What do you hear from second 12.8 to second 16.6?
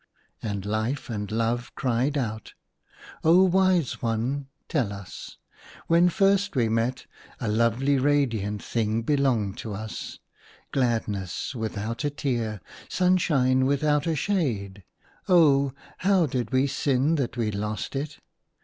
sunshine with out a shade. Oh! how did